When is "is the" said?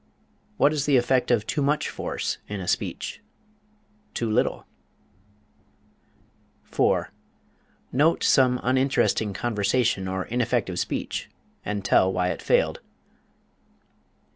0.73-0.97